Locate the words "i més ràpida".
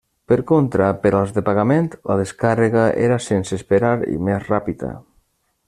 4.15-4.91